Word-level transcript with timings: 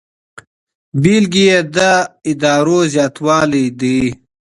بیلګې 1.01 1.45
یې 1.49 1.59
د 1.75 1.77
ادرار 2.29 2.67
زیاتوالی 2.93 3.65
دی. 3.79 3.99